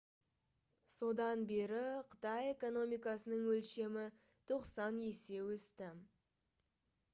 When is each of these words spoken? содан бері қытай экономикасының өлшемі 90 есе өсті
содан 0.95 1.43
бері 1.51 1.81
қытай 2.13 2.49
экономикасының 2.53 3.45
өлшемі 3.57 4.09
90 4.55 4.99
есе 5.11 5.41
өсті 5.53 5.93